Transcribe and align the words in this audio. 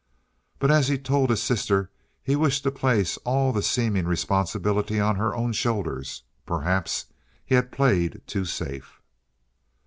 But 0.57 0.71
as 0.71 0.87
he 0.87 0.97
told 0.97 1.29
his 1.29 1.43
sister, 1.43 1.91
he 2.23 2.35
wished 2.35 2.63
to 2.63 2.71
place 2.71 3.17
all 3.17 3.53
the 3.53 3.61
seeming 3.61 4.07
responsibility 4.07 4.99
on 4.99 5.17
her 5.17 5.35
own 5.35 5.53
shoulders. 5.53 6.23
Perhaps 6.43 7.05
he 7.45 7.53
had 7.53 7.71
played 7.71 8.19
too 8.25 8.45
safe. 8.45 8.99